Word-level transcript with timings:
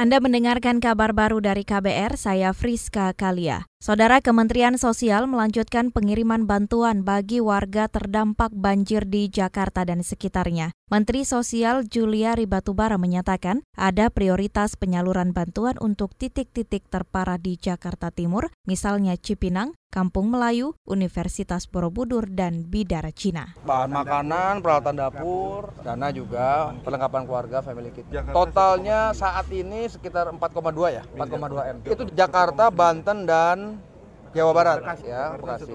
Anda 0.00 0.16
mendengarkan 0.16 0.80
kabar 0.80 1.12
baru 1.12 1.44
dari 1.44 1.60
KBR, 1.60 2.16
saya 2.16 2.56
Friska 2.56 3.12
Kalia. 3.12 3.69
Saudara 3.80 4.20
Kementerian 4.20 4.76
Sosial 4.76 5.24
melanjutkan 5.24 5.88
pengiriman 5.88 6.44
bantuan 6.44 7.00
bagi 7.00 7.40
warga 7.40 7.88
terdampak 7.88 8.52
banjir 8.52 9.08
di 9.08 9.32
Jakarta 9.32 9.88
dan 9.88 10.04
sekitarnya. 10.04 10.76
Menteri 10.92 11.24
Sosial 11.24 11.88
Julia 11.88 12.36
Ribatubara 12.36 13.00
menyatakan 13.00 13.64
ada 13.72 14.12
prioritas 14.12 14.76
penyaluran 14.76 15.32
bantuan 15.32 15.80
untuk 15.80 16.12
titik-titik 16.12 16.92
terparah 16.92 17.40
di 17.40 17.56
Jakarta 17.56 18.12
Timur, 18.12 18.52
misalnya 18.68 19.16
Cipinang, 19.16 19.72
Kampung 19.90 20.34
Melayu, 20.34 20.74
Universitas 20.86 21.70
Borobudur, 21.70 22.26
dan 22.26 22.66
Bidara 22.66 23.14
Cina. 23.14 23.54
Bahan 23.62 23.90
makanan, 23.90 24.62
peralatan 24.66 24.98
dapur, 24.98 25.70
dana 25.82 26.10
juga, 26.10 26.74
perlengkapan 26.82 27.22
keluarga, 27.22 27.58
family 27.62 27.94
kit. 27.94 28.06
Totalnya 28.10 29.14
saat 29.14 29.46
ini 29.54 29.86
sekitar 29.86 30.26
4,2 30.30 30.90
ya, 30.90 31.02
4,2 31.14 31.70
M. 31.70 31.76
Itu 31.86 32.02
Jakarta, 32.14 32.66
Banten, 32.70 33.30
dan 33.30 33.69
Jawa 34.30 34.52
Barat 34.54 34.78
ya, 35.02 35.34
Bekasi. 35.34 35.74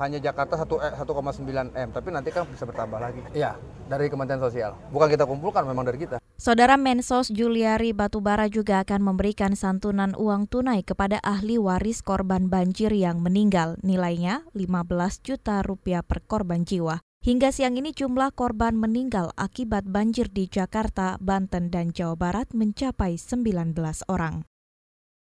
Hanya 0.00 0.16
Jakarta 0.16 0.56
1,9 0.56 1.76
M, 1.76 1.88
tapi 1.92 2.08
nanti 2.08 2.32
kan 2.32 2.48
bisa 2.48 2.64
bertambah 2.64 2.96
lagi. 2.96 3.20
Iya, 3.36 3.60
dari 3.84 4.08
Kementerian 4.08 4.40
Sosial. 4.40 4.72
Bukan 4.88 5.12
kita 5.12 5.28
kumpulkan, 5.28 5.68
memang 5.68 5.84
dari 5.84 6.00
kita. 6.00 6.16
Saudara 6.40 6.80
Mensos 6.80 7.28
Juliari 7.28 7.92
Batubara 7.92 8.48
juga 8.48 8.80
akan 8.80 9.12
memberikan 9.12 9.52
santunan 9.52 10.16
uang 10.16 10.48
tunai 10.48 10.80
kepada 10.80 11.20
ahli 11.20 11.60
waris 11.60 12.00
korban 12.00 12.48
banjir 12.48 12.88
yang 12.96 13.20
meninggal. 13.20 13.76
Nilainya 13.84 14.48
15 14.56 15.20
juta 15.20 15.60
rupiah 15.60 16.00
per 16.00 16.24
korban 16.24 16.64
jiwa. 16.64 17.04
Hingga 17.20 17.52
siang 17.52 17.76
ini 17.76 17.92
jumlah 17.92 18.32
korban 18.32 18.80
meninggal 18.80 19.36
akibat 19.36 19.84
banjir 19.84 20.32
di 20.32 20.48
Jakarta, 20.48 21.20
Banten, 21.20 21.68
dan 21.68 21.92
Jawa 21.92 22.16
Barat 22.16 22.48
mencapai 22.56 23.20
19 23.20 23.76
orang. 24.08 24.48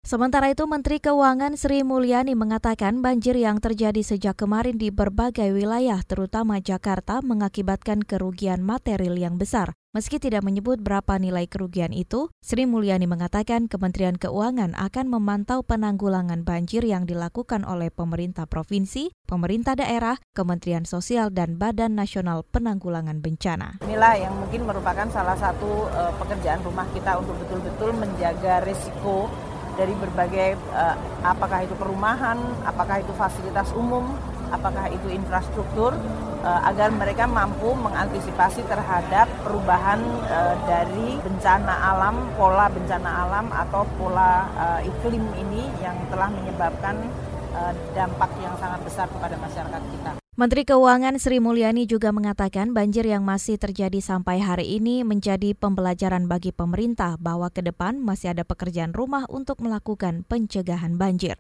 Sementara 0.04 0.52
itu, 0.52 0.68
Menteri 0.68 1.00
Keuangan 1.00 1.56
Sri 1.56 1.80
Mulyani 1.80 2.36
mengatakan 2.36 3.00
banjir 3.00 3.40
yang 3.40 3.64
terjadi 3.64 4.04
sejak 4.04 4.36
kemarin 4.36 4.76
di 4.76 4.92
berbagai 4.92 5.56
wilayah, 5.56 6.04
terutama 6.04 6.60
Jakarta, 6.60 7.24
mengakibatkan 7.24 8.04
kerugian 8.04 8.60
material 8.60 9.16
yang 9.16 9.40
besar. 9.40 9.72
Meski 9.96 10.20
tidak 10.20 10.44
menyebut 10.44 10.84
berapa 10.84 11.16
nilai 11.16 11.48
kerugian 11.48 11.96
itu, 11.96 12.28
Sri 12.44 12.68
Mulyani 12.68 13.08
mengatakan 13.08 13.72
Kementerian 13.72 14.20
Keuangan 14.20 14.76
akan 14.76 15.06
memantau 15.08 15.64
penanggulangan 15.64 16.44
banjir 16.44 16.84
yang 16.84 17.08
dilakukan 17.08 17.64
oleh 17.64 17.88
pemerintah 17.88 18.44
provinsi, 18.44 19.16
pemerintah 19.24 19.80
daerah, 19.80 20.20
Kementerian 20.36 20.84
Sosial, 20.84 21.32
dan 21.32 21.56
Badan 21.56 21.96
Nasional 21.96 22.44
Penanggulangan 22.44 23.24
Bencana. 23.24 23.80
Inilah 23.88 24.20
yang 24.20 24.36
mungkin 24.36 24.68
merupakan 24.68 25.08
salah 25.08 25.40
satu 25.40 25.88
uh, 25.96 26.12
pekerjaan 26.20 26.60
rumah 26.60 26.92
kita 26.92 27.24
untuk 27.24 27.40
betul-betul 27.40 27.96
menjaga 27.96 28.68
risiko 28.68 29.32
dari 29.74 29.94
berbagai 29.98 30.60
uh, 30.76 30.96
apakah 31.26 31.66
itu 31.66 31.74
perumahan, 31.74 32.38
apakah 32.68 33.02
itu 33.02 33.14
fasilitas 33.16 33.72
umum, 33.74 34.14
apakah 34.54 34.86
itu 34.92 35.10
infrastruktur 35.10 35.98
uh, 36.46 36.62
agar 36.70 36.94
mereka 36.94 37.26
mampu 37.26 37.74
mengantisipasi 37.74 38.62
terhadap 38.70 39.26
perubahan 39.42 40.04
uh, 40.30 40.54
dari 40.68 41.18
bencana 41.24 41.74
alam, 41.96 42.30
pola 42.36 42.68
bencana 42.70 43.10
alam 43.26 43.48
atau 43.50 43.88
pola 43.98 44.46
uh, 44.54 44.80
iklim 44.84 45.24
ini 45.40 45.66
yang 45.82 45.96
telah 46.12 46.30
menyebabkan 46.30 47.08
uh, 47.56 47.72
dampak 47.96 48.30
yang 48.44 48.54
sangat 48.60 48.84
besar 48.84 49.08
kepada 49.08 49.40
masyarakat 49.40 49.82
kita. 49.90 50.03
Menteri 50.44 50.68
Keuangan 50.68 51.16
Sri 51.24 51.40
Mulyani 51.40 51.88
juga 51.88 52.12
mengatakan 52.12 52.76
banjir 52.76 53.08
yang 53.08 53.24
masih 53.24 53.56
terjadi 53.56 54.04
sampai 54.04 54.44
hari 54.44 54.76
ini 54.76 55.08
menjadi 55.08 55.56
pembelajaran 55.56 56.28
bagi 56.28 56.52
pemerintah 56.52 57.16
bahwa 57.16 57.48
ke 57.48 57.64
depan 57.64 57.96
masih 57.96 58.36
ada 58.36 58.44
pekerjaan 58.44 58.92
rumah 58.92 59.24
untuk 59.32 59.64
melakukan 59.64 60.28
pencegahan 60.28 61.00
banjir. 61.00 61.40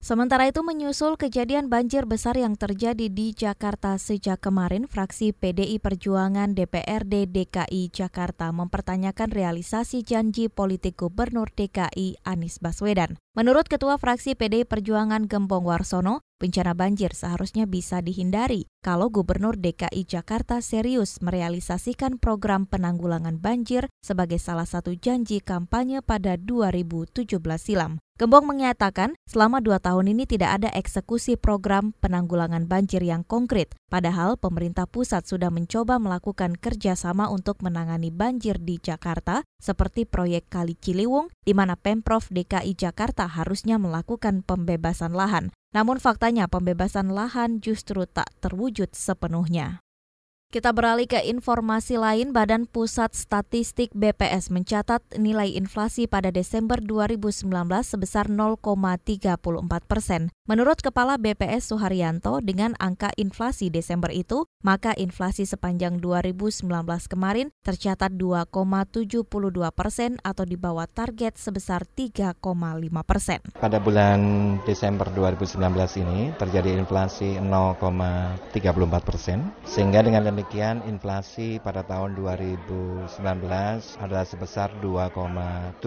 Sementara 0.00 0.48
itu 0.48 0.64
menyusul 0.64 1.20
kejadian 1.20 1.68
banjir 1.68 2.08
besar 2.08 2.40
yang 2.40 2.56
terjadi 2.56 3.12
di 3.12 3.36
Jakarta 3.36 4.00
sejak 4.00 4.40
kemarin, 4.40 4.88
fraksi 4.88 5.36
PDI 5.36 5.76
Perjuangan 5.84 6.56
DPRD 6.56 7.28
DKI 7.28 7.92
Jakarta 7.92 8.48
mempertanyakan 8.56 9.36
realisasi 9.36 10.00
janji 10.00 10.48
politik 10.48 10.96
Gubernur 10.96 11.52
DKI 11.52 12.24
Anies 12.24 12.56
Baswedan. 12.56 13.20
Menurut 13.34 13.66
Ketua 13.66 13.98
Fraksi 13.98 14.38
PDI 14.38 14.62
Perjuangan 14.62 15.26
Gembong 15.26 15.66
Warsono, 15.66 16.22
bencana 16.38 16.70
banjir 16.70 17.10
seharusnya 17.18 17.66
bisa 17.66 17.98
dihindari 17.98 18.70
kalau 18.78 19.10
Gubernur 19.10 19.58
DKI 19.58 20.06
Jakarta 20.06 20.62
serius 20.62 21.18
merealisasikan 21.18 22.22
program 22.22 22.70
penanggulangan 22.70 23.42
banjir 23.42 23.90
sebagai 24.06 24.38
salah 24.38 24.70
satu 24.70 24.94
janji 24.94 25.42
kampanye 25.42 25.98
pada 25.98 26.38
2017 26.38 27.26
silam. 27.58 27.98
Gembong 28.14 28.46
menyatakan 28.46 29.18
selama 29.26 29.58
dua 29.58 29.82
tahun 29.82 30.14
ini 30.14 30.22
tidak 30.30 30.62
ada 30.62 30.70
eksekusi 30.70 31.34
program 31.34 31.98
penanggulangan 31.98 32.70
banjir 32.70 33.02
yang 33.02 33.26
konkret, 33.26 33.74
padahal 33.90 34.38
pemerintah 34.38 34.86
pusat 34.86 35.26
sudah 35.26 35.50
mencoba 35.50 35.98
melakukan 35.98 36.54
kerjasama 36.54 37.26
untuk 37.26 37.58
menangani 37.66 38.14
banjir 38.14 38.62
di 38.62 38.78
Jakarta, 38.78 39.42
seperti 39.58 40.06
proyek 40.06 40.46
Kali 40.46 40.78
Ciliwung, 40.78 41.26
di 41.42 41.58
mana 41.58 41.74
Pemprov 41.74 42.30
DKI 42.30 42.78
Jakarta 42.78 43.23
harusnya 43.28 43.76
melakukan 43.76 44.40
pembebasan 44.40 45.12
lahan. 45.12 45.52
Namun 45.76 46.00
faktanya 46.00 46.48
pembebasan 46.48 47.12
lahan 47.12 47.60
justru 47.60 48.08
tak 48.08 48.32
terwujud 48.40 48.96
sepenuhnya. 48.96 49.83
Kita 50.54 50.70
beralih 50.70 51.10
ke 51.10 51.18
informasi 51.18 51.98
lain, 51.98 52.30
Badan 52.30 52.70
Pusat 52.70 53.18
Statistik 53.18 53.90
BPS 53.90 54.54
mencatat 54.54 55.02
nilai 55.18 55.50
inflasi 55.50 56.06
pada 56.06 56.30
Desember 56.30 56.78
2019 56.78 57.50
sebesar 57.82 58.30
0,34 58.30 59.34
persen. 59.82 60.30
Menurut 60.46 60.78
Kepala 60.78 61.18
BPS 61.18 61.74
Suharyanto, 61.74 62.38
dengan 62.38 62.78
angka 62.78 63.10
inflasi 63.18 63.66
Desember 63.66 64.14
itu, 64.14 64.46
maka 64.62 64.94
inflasi 64.94 65.42
sepanjang 65.42 65.98
2019 65.98 66.70
kemarin 67.10 67.50
tercatat 67.66 68.14
2,72 68.14 69.26
persen 69.74 70.22
atau 70.22 70.46
di 70.46 70.54
bawah 70.54 70.86
target 70.86 71.34
sebesar 71.34 71.82
3,5 71.82 72.30
persen. 73.02 73.42
Pada 73.58 73.82
bulan 73.82 74.20
Desember 74.62 75.10
2019 75.10 75.58
ini 76.06 76.30
terjadi 76.38 76.78
inflasi 76.78 77.42
0,34 77.42 79.02
persen, 79.02 79.50
sehingga 79.66 80.04
dengan 80.04 80.43
demikian 80.44 80.84
inflasi 80.84 81.56
pada 81.56 81.80
tahun 81.80 82.12
2019 82.20 83.08
adalah 83.96 84.28
sebesar 84.28 84.76
2,72 84.76 85.80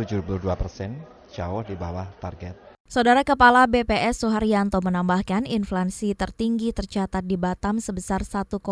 persen, 0.58 0.98
jauh 1.30 1.62
di 1.62 1.78
bawah 1.78 2.10
target. 2.18 2.67
Saudara 2.88 3.28
Kepala 3.28 3.68
BPS 3.68 4.24
Suharyanto 4.24 4.80
menambahkan 4.80 5.44
inflasi 5.44 6.16
tertinggi 6.16 6.72
tercatat 6.72 7.20
di 7.28 7.36
Batam 7.36 7.84
sebesar 7.84 8.24
1,28 8.24 8.64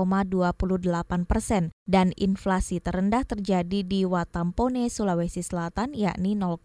persen 1.27 1.75
dan 1.83 2.15
inflasi 2.15 2.79
terendah 2.79 3.27
terjadi 3.27 3.83
di 3.83 4.07
Watampone, 4.07 4.87
Sulawesi 4.87 5.43
Selatan 5.43 5.91
yakni 5.91 6.31
0,01 6.31 6.63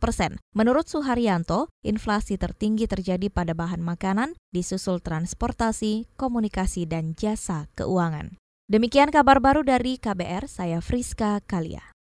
persen. 0.00 0.40
Menurut 0.56 0.88
Suharyanto, 0.88 1.68
inflasi 1.84 2.40
tertinggi 2.40 2.88
terjadi 2.88 3.28
pada 3.28 3.52
bahan 3.52 3.84
makanan, 3.84 4.32
disusul 4.48 5.04
transportasi, 5.04 6.08
komunikasi, 6.16 6.88
dan 6.88 7.12
jasa 7.12 7.68
keuangan. 7.76 8.40
Demikian 8.72 9.12
kabar 9.12 9.44
baru 9.44 9.60
dari 9.60 10.00
KBR, 10.00 10.48
saya 10.48 10.80
Friska 10.80 11.44
Kalia. 11.44 11.91